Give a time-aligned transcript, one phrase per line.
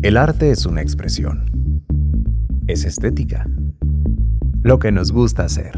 [0.00, 1.82] El arte es una expresión.
[2.68, 3.48] Es estética.
[4.62, 5.72] Lo que nos gusta hacer.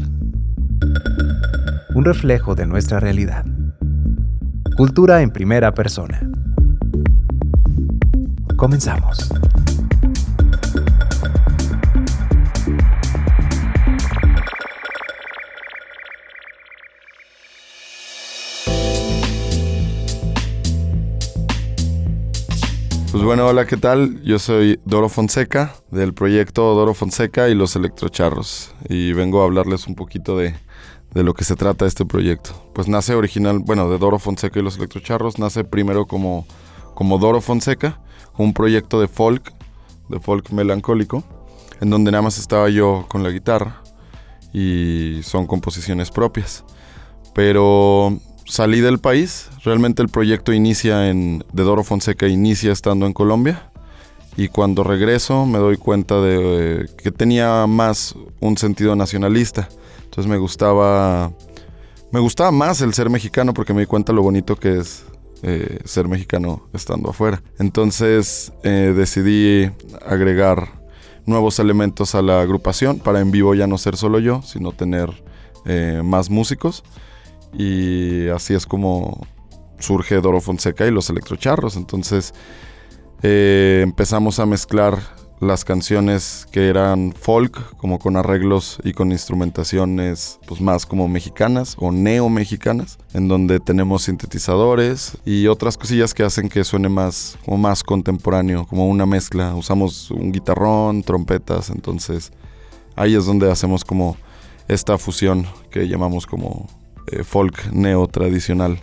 [1.95, 3.45] Un reflejo de nuestra realidad.
[4.77, 6.21] Cultura en primera persona.
[8.57, 9.27] Comenzamos.
[23.11, 24.23] Pues bueno, hola, ¿qué tal?
[24.23, 29.85] Yo soy Doro Fonseca del proyecto Doro Fonseca y los Electrocharros y vengo a hablarles
[29.87, 30.55] un poquito de,
[31.13, 32.51] lo que se trata este proyecto.
[32.73, 36.47] Pues nace original, bueno, de Doro Fonseca y los Electrocharros, nace primero como,
[36.95, 37.99] como Doro Fonseca,
[38.37, 39.51] un proyecto de folk,
[40.07, 41.25] de folk melancólico,
[41.81, 43.81] en donde nada más estaba yo con la guitarra
[44.53, 46.63] y son composiciones propias.
[47.33, 49.49] Pero salí del país.
[49.63, 51.43] Realmente el proyecto inicia en.
[51.53, 53.71] de Doro Fonseca inicia estando en Colombia.
[54.37, 59.69] Y cuando regreso me doy cuenta de que tenía más un sentido nacionalista.
[60.03, 61.31] Entonces me gustaba.
[62.11, 65.05] Me gustaba más el ser mexicano porque me di cuenta lo bonito que es
[65.43, 67.41] eh, ser mexicano estando afuera.
[67.57, 69.71] Entonces eh, decidí
[70.05, 70.81] agregar
[71.25, 75.09] nuevos elementos a la agrupación para en vivo ya no ser solo yo, sino tener
[75.65, 76.83] eh, más músicos
[77.53, 79.25] y así es como
[79.79, 81.75] surge Doro Fonseca y los electrocharros.
[81.75, 82.33] Entonces
[83.23, 84.99] eh, empezamos a mezclar
[85.41, 91.75] las canciones que eran folk, como con arreglos y con instrumentaciones pues más como mexicanas
[91.79, 97.57] o neo-mexicanas, en donde tenemos sintetizadores y otras cosillas que hacen que suene más como
[97.57, 99.55] más contemporáneo, como una mezcla.
[99.55, 102.31] Usamos un guitarrón, trompetas, entonces
[102.95, 104.17] ahí es donde hacemos como
[104.67, 106.67] esta fusión que llamamos como
[107.07, 108.79] eh, folk neo tradicional.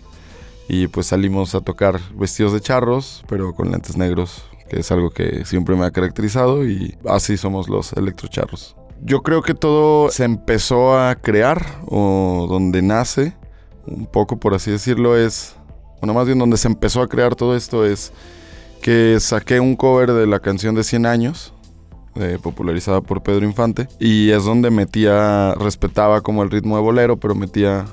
[0.67, 5.09] Y pues salimos a tocar vestidos de charros, pero con lentes negros, que es algo
[5.09, 8.75] que siempre me ha caracterizado y así somos los electrocharros.
[9.01, 13.33] Yo creo que todo se empezó a crear, o donde nace,
[13.87, 15.55] un poco por así decirlo, es,
[16.01, 18.11] bueno, más bien donde se empezó a crear todo esto es
[18.81, 21.53] que saqué un cover de la canción de 100 años,
[22.15, 27.17] eh, popularizada por Pedro Infante, y es donde metía, respetaba como el ritmo de bolero,
[27.17, 27.85] pero metía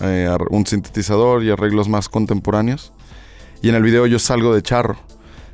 [0.00, 2.92] eh, un sintetizador y arreglos más contemporáneos.
[3.62, 4.96] Y en el video yo salgo de charro.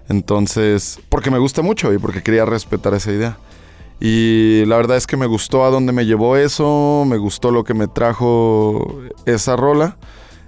[0.08, 3.38] Entonces, porque me gusta mucho y porque quería respetar esa idea.
[4.00, 7.62] Y la verdad es que me gustó a dónde me llevó eso, me gustó lo
[7.62, 9.96] que me trajo esa rola.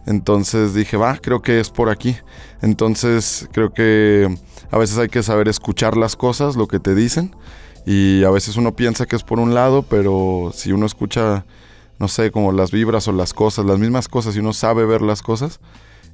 [0.06, 2.16] Entonces dije, va, creo que es por aquí.
[2.62, 4.36] Entonces creo que
[4.70, 7.34] a veces hay que saber escuchar las cosas, lo que te dicen.
[7.86, 11.44] Y a veces uno piensa que es por un lado, pero si uno escucha
[11.98, 15.02] no sé, como las vibras o las cosas, las mismas cosas, y uno sabe ver
[15.02, 15.60] las cosas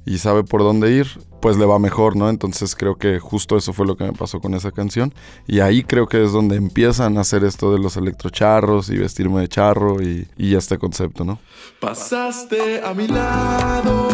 [0.05, 1.07] y sabe por dónde ir,
[1.41, 2.29] pues le va mejor, ¿no?
[2.29, 5.13] Entonces creo que justo eso fue lo que me pasó con esa canción.
[5.47, 9.41] Y ahí creo que es donde empiezan a hacer esto de los electrocharros y vestirme
[9.41, 11.39] de charro y, y este concepto, ¿no?
[11.79, 14.09] Pasaste a mi lado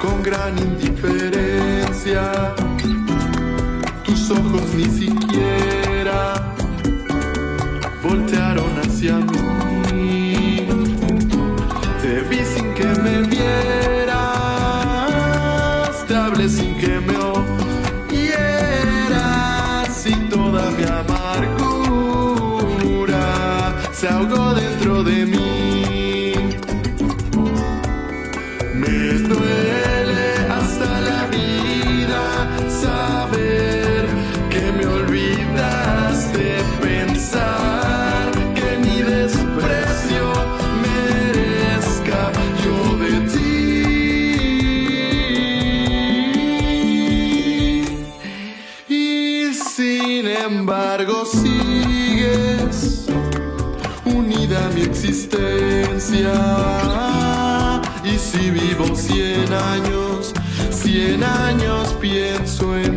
[0.00, 2.54] con gran indiferencia.
[4.04, 6.54] Tus ojos ni siquiera
[8.02, 9.55] voltearon hacia mí.
[16.48, 17.16] sin que me
[18.08, 18.36] oyeras
[19.92, 21.24] sin toda mi amargura
[23.92, 25.35] se ahogó dentro de mí
[58.04, 60.32] Y si vivo cien años,
[60.70, 62.95] cien años pienso en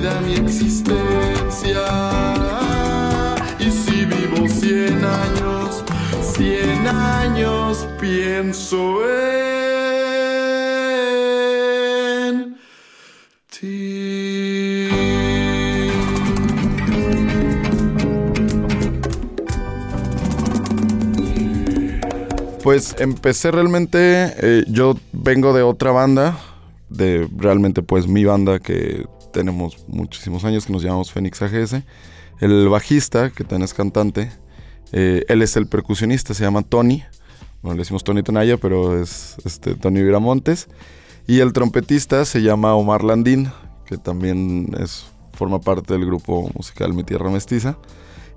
[0.00, 1.84] unida a mi existencia.
[3.58, 5.84] Y si vivo cien años,
[6.34, 9.36] cien años pienso en
[13.50, 14.88] ti.
[22.62, 26.38] Pues empecé realmente, eh, yo vengo de otra banda,
[26.88, 31.82] de realmente pues mi banda que tenemos muchísimos años, que nos llamamos Fénix AGS.
[32.40, 34.30] El bajista, que también es cantante,
[34.92, 37.04] eh, él es el percusionista, se llama Tony.
[37.62, 40.68] Bueno, le decimos Tony Tonaya, pero es este, Tony Viramontes.
[41.26, 43.50] Y el trompetista se llama Omar Landín,
[43.86, 47.78] que también es, forma parte del grupo musical Mi Tierra Mestiza.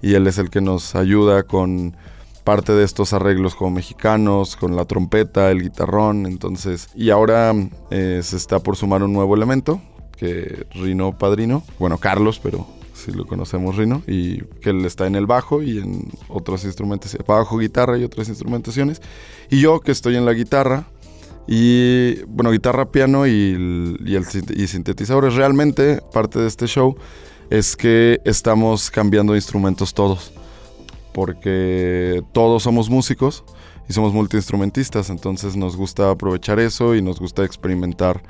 [0.01, 1.95] Y él es el que nos ayuda con
[2.43, 7.53] parte de estos arreglos como mexicanos, con la trompeta, el guitarrón, entonces, y ahora
[7.89, 9.81] eh, se está por sumar un nuevo elemento,
[10.23, 15.15] que Rino Padrino, bueno, Carlos, pero si lo conocemos Rino, y que él está en
[15.15, 19.01] el bajo y en otros instrumentos, bajo, guitarra y otras instrumentaciones,
[19.49, 20.85] y yo que estoy en la guitarra,
[21.45, 24.25] y bueno, guitarra, piano y, y, el,
[24.55, 25.35] y sintetizadores.
[25.35, 26.95] Realmente parte de este show
[27.49, 30.31] es que estamos cambiando instrumentos todos.
[31.13, 33.43] Porque todos somos músicos
[33.89, 38.23] y somos multiinstrumentistas, entonces nos gusta aprovechar eso y nos gusta experimentar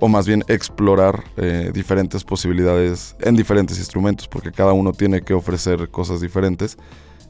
[0.00, 5.34] o más bien explorar eh, diferentes posibilidades en diferentes instrumentos, porque cada uno tiene que
[5.34, 6.76] ofrecer cosas diferentes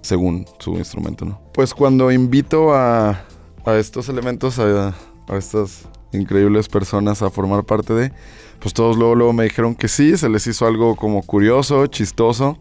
[0.02, 1.40] según su instrumento, ¿no?
[1.52, 3.24] Pues cuando invito a,
[3.66, 4.94] estos elementos, a,
[5.36, 5.82] estas
[6.12, 8.12] increíbles personas a formar parte de,
[8.60, 12.58] pues todos luego, luego me dijeron que sí, se les hizo algo como curioso, chistoso,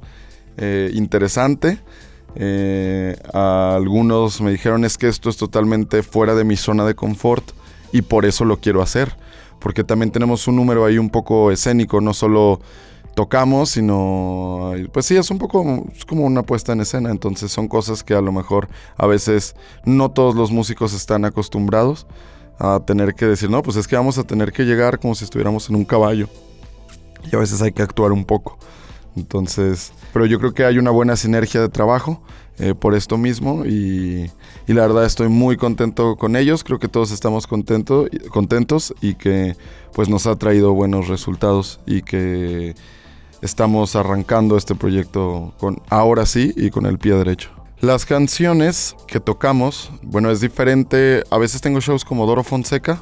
[0.58, 1.80] eh, interesante.
[2.36, 7.52] Eh, algunos me dijeron es que esto es totalmente fuera de mi zona de confort
[7.92, 9.16] y por eso lo quiero hacer.
[9.60, 12.60] Porque también tenemos un número ahí un poco escénico, no solo
[13.16, 18.04] tocamos, sino pues sí, es un poco como una puesta en escena, entonces son cosas
[18.04, 22.08] que a lo mejor a veces no todos los músicos están acostumbrados
[22.60, 25.24] a tener que decir, no, pues es que vamos a tener que llegar como si
[25.24, 26.28] estuviéramos en un caballo.
[27.32, 28.58] Y a veces hay que actuar un poco.
[29.20, 32.22] Entonces, pero yo creo que hay una buena sinergia de trabajo
[32.58, 34.32] eh, por esto mismo y,
[34.68, 36.64] y la verdad estoy muy contento con ellos.
[36.64, 39.56] Creo que todos estamos contento, contentos y que
[39.94, 42.76] pues nos ha traído buenos resultados y que
[43.42, 47.50] estamos arrancando este proyecto con ahora sí y con el pie derecho.
[47.82, 51.24] Las canciones que tocamos, bueno, es diferente.
[51.32, 53.02] A veces tengo shows como Doro Fonseca,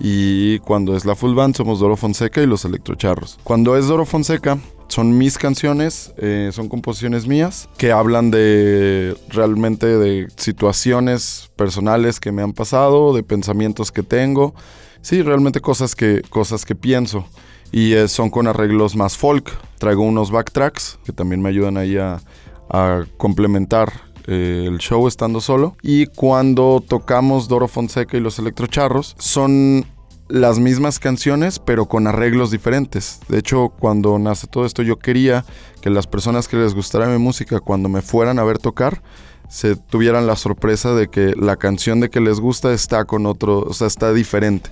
[0.00, 3.38] y cuando es la full band somos Doro Fonseca y los Electrocharros.
[3.44, 4.58] Cuando es Doro Fonseca
[4.90, 12.32] son mis canciones, eh, son composiciones mías que hablan de realmente de situaciones personales que
[12.32, 14.54] me han pasado, de pensamientos que tengo,
[15.00, 17.24] sí, realmente cosas que, cosas que pienso.
[17.72, 19.48] Y eh, son con arreglos más folk.
[19.78, 22.20] Traigo unos backtracks que también me ayudan ahí a,
[22.68, 23.92] a complementar
[24.26, 25.76] eh, el show estando solo.
[25.82, 29.86] Y cuando tocamos Doro Fonseca y los Electrocharros, son
[30.30, 33.20] las mismas canciones, pero con arreglos diferentes.
[33.28, 35.44] De hecho, cuando nace todo esto, yo quería
[35.82, 39.02] que las personas que les gustara mi música, cuando me fueran a ver tocar,
[39.48, 43.60] se tuvieran la sorpresa de que la canción de que les gusta está con otro,
[43.60, 44.70] o sea, está diferente.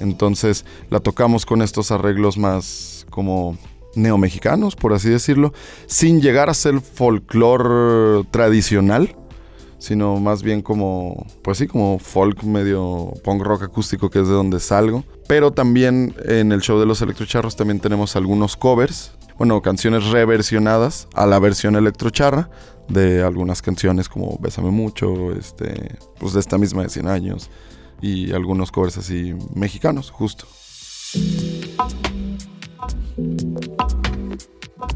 [0.00, 3.58] Entonces la tocamos con estos arreglos más como
[3.94, 5.52] neomexicanos, por así decirlo,
[5.86, 9.14] sin llegar a ser folclore tradicional,
[9.78, 14.34] sino más bien como, pues sí, como folk medio punk rock acústico, que es de
[14.34, 15.04] donde salgo.
[15.26, 21.08] Pero también en el show de los electrocharros también tenemos algunos covers, bueno, canciones reversionadas
[21.14, 22.50] a la versión electrocharra
[22.88, 27.50] de algunas canciones como Bésame mucho, este, pues de esta misma de 100 años
[28.00, 30.46] y algunos covers así mexicanos, justo.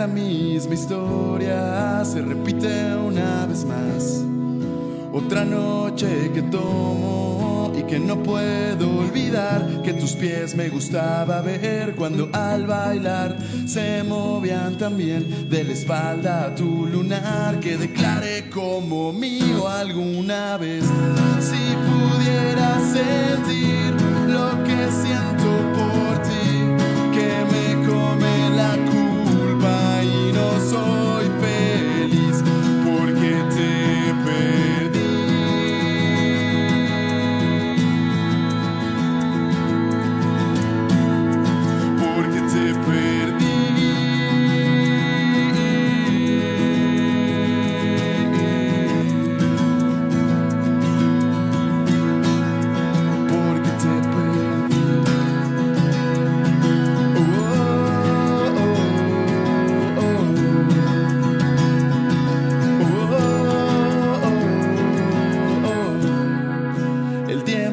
[0.00, 4.24] La misma historia se repite una vez más.
[5.12, 11.94] Otra noche que tomo y que no puedo olvidar que tus pies me gustaba ver
[11.96, 19.12] cuando al bailar se movían también de la espalda a tu lunar que declaré como
[19.12, 20.84] mío alguna vez.
[21.40, 23.90] Si pudiera sentir
[24.28, 26.48] lo que siento por ti,
[27.12, 28.89] que me come la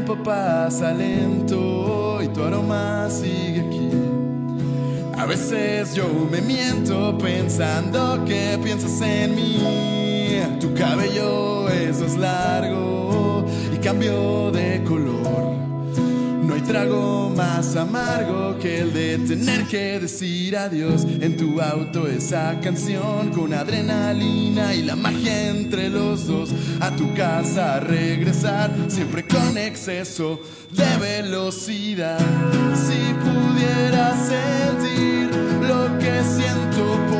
[0.08, 3.90] tiempo pasa lento y tu aroma sigue aquí.
[5.18, 10.40] A veces yo me miento pensando que piensas en mí.
[10.62, 15.57] Tu cabello es largo y cambió de color.
[16.58, 21.06] Hay trago más amargo que el de tener que decir adiós.
[21.22, 26.50] En tu auto esa canción con adrenalina y la magia entre los dos.
[26.80, 32.18] A tu casa a regresar siempre con exceso de velocidad.
[32.74, 35.30] Si pudiera sentir
[35.62, 37.17] lo que siento por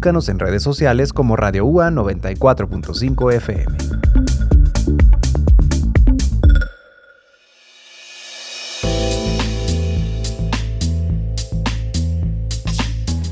[0.00, 3.76] Búscanos en redes sociales como Radio UA 94.5 FM.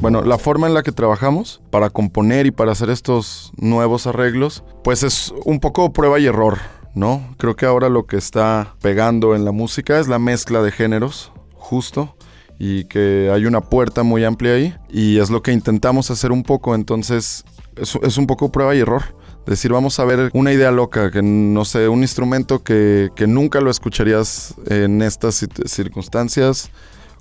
[0.02, 4.62] Bueno, la forma en la que trabajamos para componer y para hacer estos nuevos arreglos,
[4.84, 6.58] pues es un poco prueba y error,
[6.94, 7.34] ¿no?
[7.38, 11.32] Creo que ahora lo que está pegando en la música es la mezcla de géneros,
[11.54, 12.14] justo,
[12.58, 16.42] y que hay una puerta muy amplia ahí, y es lo que intentamos hacer un
[16.42, 17.44] poco, entonces
[17.76, 19.16] es, un poco prueba y error.
[19.46, 23.62] Decir, vamos a ver una idea loca, que no sé, un instrumento que, que nunca
[23.62, 26.70] lo escucharías en estas circunstancias,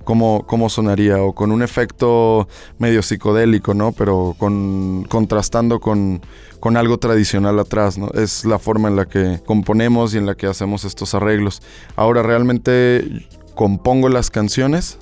[0.04, 3.92] cómo, sonaría, o con un efecto medio psicodélico, ¿no?
[3.92, 6.22] Pero con, contrastando con,
[6.60, 8.10] con algo tradicional atrás, ¿no?
[8.12, 11.62] Es la forma en la que componemos y en la que hacemos estos arreglos.
[11.96, 14.98] Ahora realmente compongo las canciones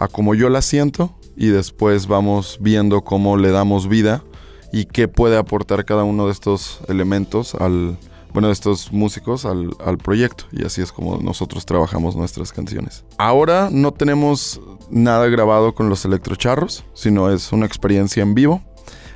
[0.00, 4.24] a como yo las siento y después vamos viendo cómo le damos vida
[4.72, 7.98] y qué puede aportar cada uno de estos elementos al,
[8.32, 10.44] bueno, estos músicos al, proyecto.
[10.52, 13.04] Y así es como nosotros trabajamos nuestras canciones.
[13.18, 18.62] Ahora no tenemos nada grabado con los electrocharros, sino es una experiencia en vivo.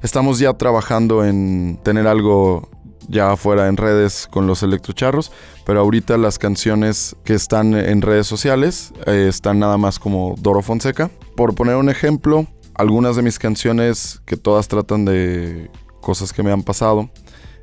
[0.02, 2.68] Estamos ya trabajando en tener algo
[3.08, 5.32] ya afuera en redes con los electrocharros,
[5.64, 10.62] pero ahorita las canciones que están en redes sociales eh, están nada más como Doro
[10.62, 11.10] Fonseca.
[11.36, 15.70] Por poner un ejemplo, algunas de mis canciones que todas tratan de
[16.00, 17.10] cosas que me han pasado,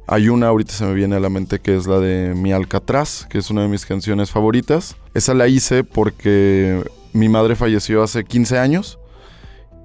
[0.08, 3.26] hay una ahorita se me viene a la mente que es la de Mi Alcatraz,
[3.30, 4.96] que es una de mis canciones favoritas.
[5.14, 9.00] Esa la hice porque mi madre falleció hace 15 años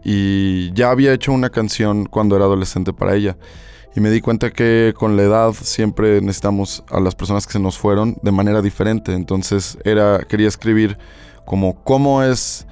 [0.03, 3.37] y ya había hecho una canción cuando era adolescente para ella.
[3.97, 7.59] Y me di cuenta que con la edad siempre necesitamos a las personas que se
[7.59, 9.15] nos fueron de manera diferente.
[9.15, 10.99] Entonces era, quería escribir
[11.47, 12.67] como cómo es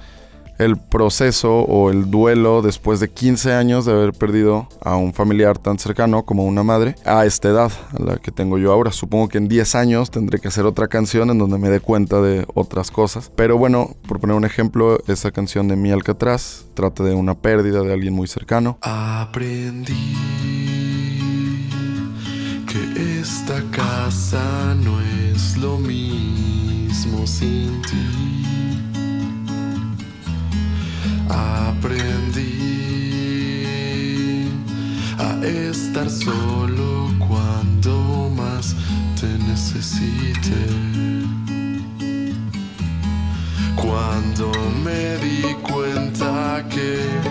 [0.59, 5.57] el proceso o el duelo después de 15 años de haber perdido a un familiar
[5.57, 8.91] tan cercano como una madre a esta edad, a la que tengo yo ahora.
[8.91, 12.21] Supongo que en 10 años tendré que hacer otra canción en donde me dé cuenta
[12.21, 13.31] de otras cosas.
[13.35, 17.81] Pero bueno, por poner un ejemplo, esa canción de Mi Alcatraz trata de una pérdida
[17.81, 18.77] de alguien muy cercano.
[18.81, 20.54] Aprendí
[24.05, 28.43] casa no es lo mismo sin ti.
[31.27, 32.51] Aprendí
[35.17, 38.75] a estar solo cuando más
[39.19, 40.61] te necesite.
[43.75, 44.51] Cuando
[44.83, 47.24] me di cuenta que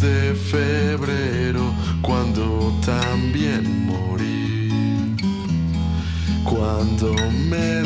[0.00, 4.68] de febrero cuando también morí.
[6.42, 7.14] Cuando
[7.48, 7.81] me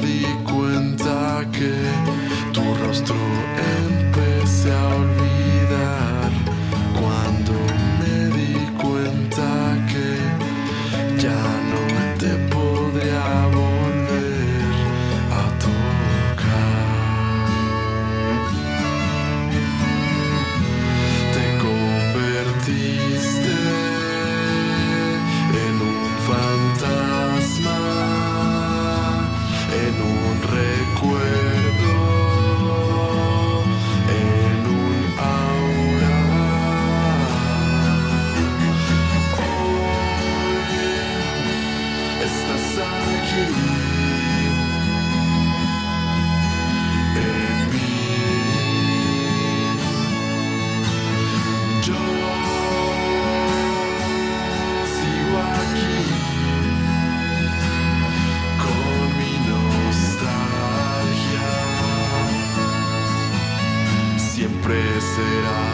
[65.17, 65.66] Siempre serás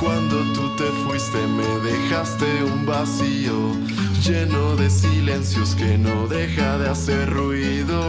[0.00, 3.72] Cuando tú te fuiste me dejaste un vacío
[4.24, 8.00] lleno de silencios que no deja de hacer ruido.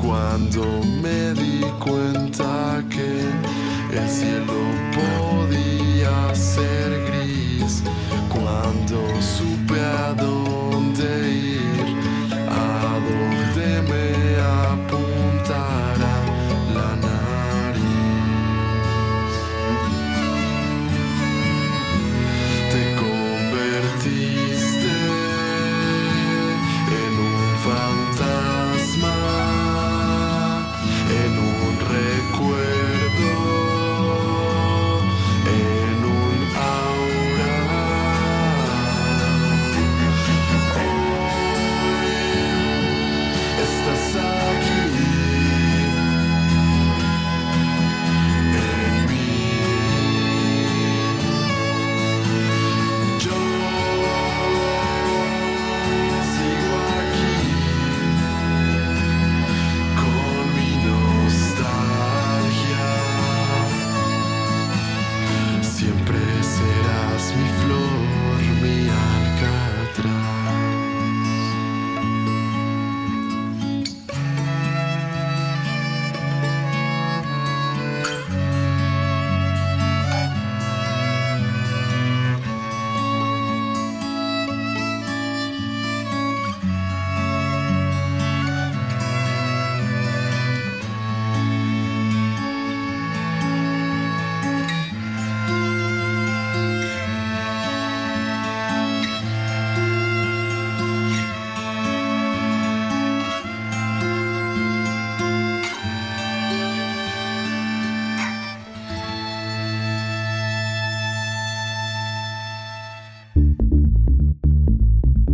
[0.00, 0.64] Cuando
[1.02, 4.53] me di cuenta que el cielo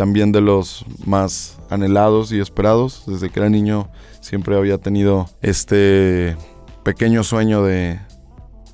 [0.00, 3.02] también de los más anhelados y esperados.
[3.06, 3.90] Desde que era niño
[4.22, 6.38] siempre había tenido este
[6.84, 8.00] pequeño sueño de,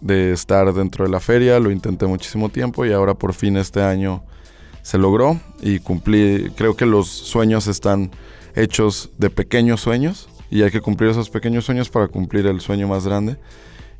[0.01, 3.83] de estar dentro de la feria, lo intenté muchísimo tiempo y ahora por fin este
[3.83, 4.23] año
[4.83, 8.13] se logró y cumplí, creo que los sueños están
[8.55, 12.87] hechos de pequeños sueños y hay que cumplir esos pequeños sueños para cumplir el sueño
[12.87, 13.37] más grande.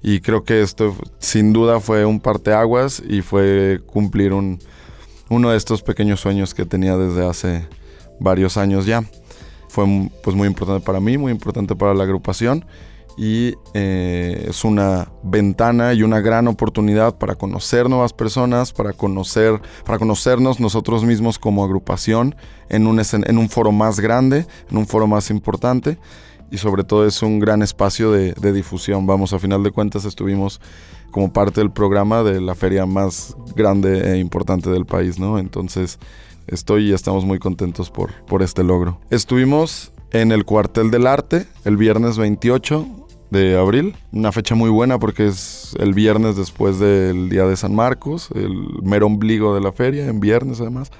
[0.01, 4.61] Y creo que esto sin duda fue un parteaguas y fue cumplir un,
[5.29, 7.67] uno de estos pequeños sueños que tenía desde hace
[8.21, 9.05] varios años ya.
[9.69, 9.85] Fue
[10.23, 12.65] pues muy importante para mí, muy importante para la agrupación
[13.19, 19.61] y eh, es una ventana y una gran oportunidad para conocer nuevas personas, para conocer,
[19.85, 22.37] para conocernos nosotros mismos como agrupación
[22.69, 25.99] en un, escen- en un foro más grande, en un foro más importante
[26.51, 29.07] y sobre todo es un gran espacio de, difusión.
[29.07, 30.61] Vamos, a final de cuentas estuvimos
[31.11, 35.39] como parte del programa de la feria más grande e importante del país, ¿no?
[35.39, 35.99] Entonces
[36.47, 39.01] estoy y estamos muy contentos por, por este logro.
[39.11, 42.87] Estuvimos en el Cuartel del Arte el viernes 28
[43.31, 47.75] de abril, una fecha muy buena porque es el viernes después del Día de San
[47.75, 50.91] Marcos, el mero ombligo de la feria, en viernes además.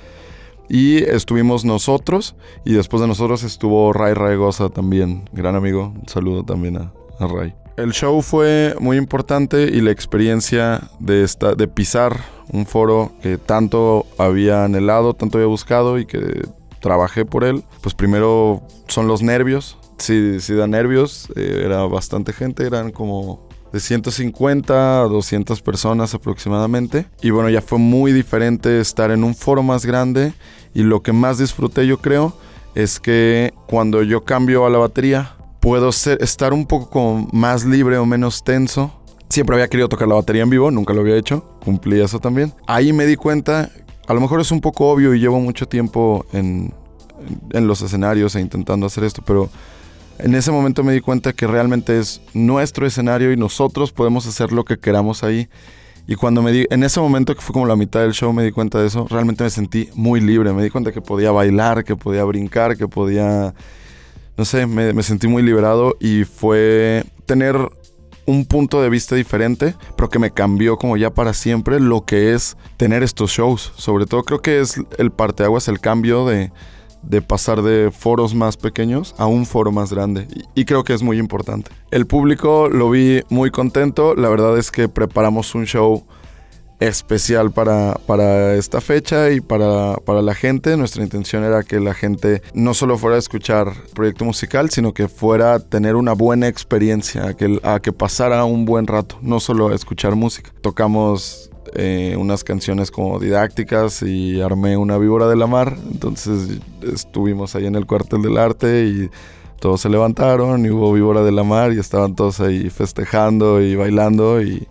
[0.69, 6.45] Y estuvimos nosotros y después de nosotros estuvo Ray Raegosa también, gran amigo, un saludo
[6.45, 7.55] también a, Ray.
[7.77, 12.17] El show fue muy importante y la experiencia de, de pisar
[12.53, 16.43] un foro que tanto había anhelado, tanto había buscado y que
[16.81, 19.79] trabajé por él, pues primero son los nervios.
[19.99, 23.46] Sí, sí da nervios, eh, era bastante gente, eran como
[23.77, 27.05] de 150 a 200 personas aproximadamente.
[27.21, 30.33] Y bueno, ya fue muy diferente estar en un foro más grande
[30.73, 32.35] y lo que más disfruté yo creo
[32.75, 37.99] es que cuando yo cambio a la batería puedo ser, estar un poco más libre
[37.99, 38.91] o menos tenso.
[39.29, 42.55] Siempre había querido tocar la batería en vivo, nunca lo había hecho, cumplí eso también.
[42.67, 43.71] Ahí me di cuenta,
[44.07, 46.73] a lo mejor es un poco obvio y llevo mucho tiempo en,
[47.51, 49.51] en los escenarios e intentando hacer esto, pero
[50.19, 54.53] en ese momento me di cuenta que realmente es nuestro escenario y nosotros podemos hacer
[54.53, 55.49] lo que queramos ahí.
[56.09, 58.45] Y cuando me di, en ese momento que fue como la mitad del show me
[58.45, 60.53] di cuenta de eso, realmente me sentí muy libre.
[60.53, 63.55] Me di cuenta que podía bailar, que podía brincar, que podía,
[64.37, 67.57] no sé, me, sentí muy liberado y fue tener
[68.25, 72.35] un punto de vista diferente, pero que me cambió como ya para siempre lo que
[72.35, 73.73] es tener estos shows.
[73.77, 76.53] Sobre todo creo que es el parteaguas, el cambio de,
[77.09, 80.27] de pasar de foros más pequeños a un foro más grande.
[80.55, 81.71] Y, creo que es muy importante.
[81.91, 84.15] El público lo vi muy contento.
[84.15, 86.05] La verdad es que preparamos un show
[86.79, 90.77] especial para, para esta fecha y para, para, la gente.
[90.77, 95.09] Nuestra intención era que la gente no solo fuera a escuchar proyecto musical, sino que
[95.09, 99.69] fuera a tener una buena experiencia, que, a que pasara un buen rato, no solo
[99.69, 100.53] a escuchar música.
[100.61, 105.77] Tocamos eh, unas canciones como didácticas y armé una víbora de la mar.
[105.91, 109.11] Entonces estuvimos ahí en el cuartel del arte y
[109.59, 113.75] todos se levantaron y hubo víbora de la mar y estaban todos ahí festejando y
[113.75, 114.67] bailando y,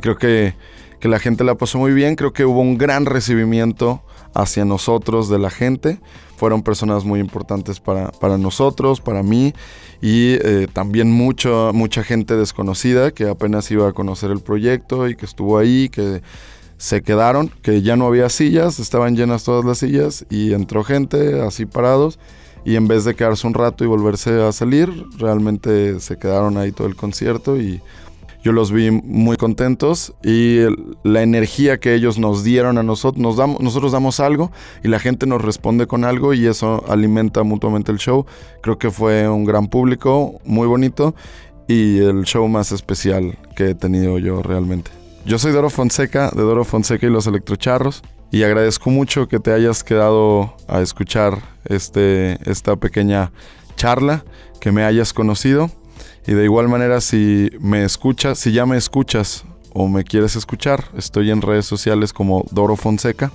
[0.00, 0.54] creo que,
[1.00, 2.14] que, la gente la pasó muy bien.
[2.14, 4.02] Creo que hubo un gran recibimiento
[4.34, 6.00] hacia nosotros de la gente.
[6.38, 9.52] Fueron personas muy importantes para, para nosotros, para mí
[10.00, 15.16] y eh, también mucho, mucha gente desconocida que apenas iba a conocer el proyecto y
[15.16, 16.22] que estuvo ahí, que
[16.76, 21.40] se quedaron, que ya no había sillas, estaban llenas todas las sillas y entró gente
[21.40, 22.20] así parados
[22.64, 26.70] y en vez de quedarse un rato y volverse a salir, realmente se quedaron ahí
[26.70, 27.80] todo el concierto y
[28.42, 30.60] yo los vi muy contentos y
[31.02, 35.00] la energía que ellos nos dieron a nosotros, nos damos, nosotros damos algo y la
[35.00, 38.26] gente nos responde con algo y eso alimenta mutuamente el show.
[38.62, 41.14] Creo que fue un gran público, muy bonito
[41.66, 44.90] y el show más especial que he tenido yo realmente.
[45.26, 49.52] Yo soy Doro Fonseca, de Doro Fonseca y los Electrocharros, y agradezco mucho que te
[49.52, 53.32] hayas quedado a escuchar este, esta pequeña
[53.76, 54.24] charla,
[54.60, 55.70] que me hayas conocido.
[56.28, 60.84] Y de igual manera, si me escuchas, si ya me escuchas o me quieres escuchar,
[60.94, 63.32] estoy en redes sociales como Doro Fonseca,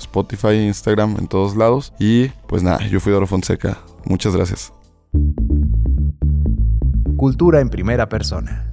[0.00, 1.92] Spotify, Instagram, en todos lados.
[2.00, 3.78] Y pues nada, yo fui Doro Fonseca.
[4.04, 4.72] Muchas gracias.
[7.16, 8.71] Cultura en primera persona.